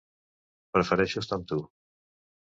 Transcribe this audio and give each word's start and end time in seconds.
Prefereixo 0.77 1.21
estar 1.23 1.37
amb 1.39 1.45
tu. 1.51 1.59